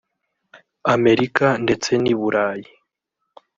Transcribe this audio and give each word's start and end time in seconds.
Amerika 0.95 1.45
ndetse 1.63 1.91
n’i 2.01 2.13
Burayi 2.19 2.69